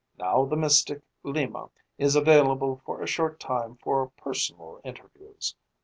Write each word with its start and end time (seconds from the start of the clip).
Now 0.17 0.45
the 0.45 0.55
mystic, 0.55 1.03
Lima, 1.21 1.69
is 1.99 2.15
available 2.15 2.81
for 2.83 3.03
a 3.03 3.07
short 3.07 3.39
time 3.39 3.75
for 3.83 4.07
personal 4.17 4.81
interviews. 4.83 5.55